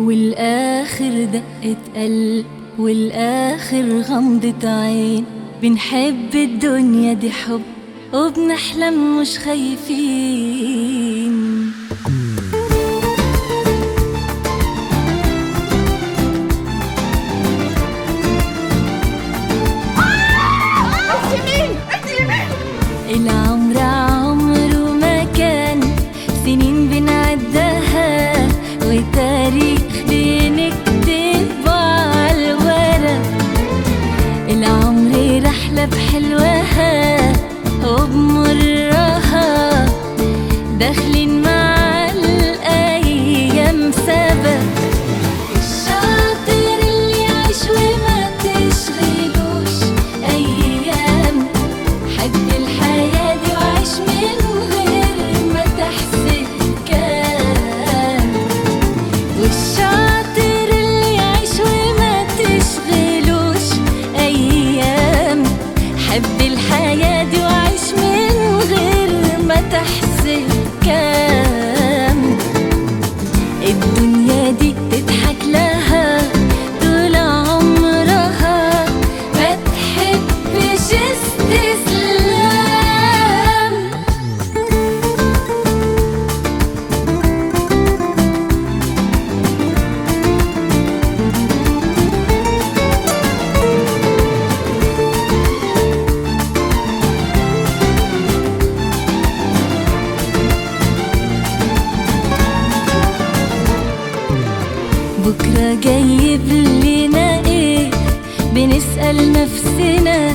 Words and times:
والآخر 0.00 1.24
دقة 1.24 1.76
قلب 1.96 2.44
والآخر 2.78 4.00
غمضة 4.00 4.68
عين. 4.68 5.24
بنحب 5.62 6.34
الدنيا 6.34 7.12
دي 7.12 7.30
حب. 7.30 7.79
وبنحلم 8.12 9.20
مش 9.20 9.38
خايفين 9.38 11.30
العالم 23.10 23.49
can 70.90 71.29
بكرة 105.26 105.74
جايب 105.84 106.40
لنا 106.84 107.46
إيه؟ 107.46 107.90
بنسأل 108.54 109.32
نفسنا 109.32 110.34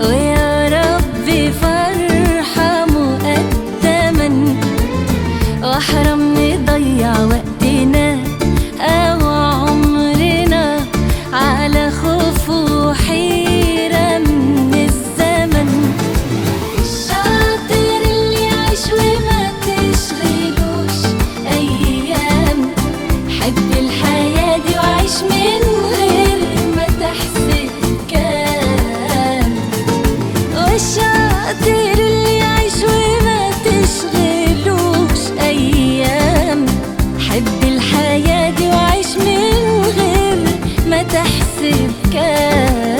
ويا 0.00 0.41
خاطر 31.52 31.92
اللي 31.98 32.38
يعيش 32.38 32.72
وما 32.84 33.50
تشغلوش 33.64 35.40
أيام. 35.40 36.66
حب 37.30 37.62
الحياة 37.62 38.50
دي 38.50 38.68
وعيش 38.68 39.16
من 39.16 39.82
غير 39.96 40.38
ما 40.86 41.02
تحسب 41.02 41.92
كام. 42.12 42.91